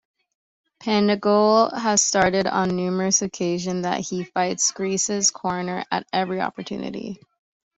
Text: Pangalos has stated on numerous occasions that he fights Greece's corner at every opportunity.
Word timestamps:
Pangalos 0.81 1.77
has 1.79 2.01
stated 2.01 2.47
on 2.47 2.75
numerous 2.75 3.21
occasions 3.21 3.83
that 3.83 3.99
he 3.99 4.23
fights 4.23 4.71
Greece's 4.71 5.29
corner 5.29 5.83
at 5.91 6.07
every 6.11 6.41
opportunity. 6.41 7.19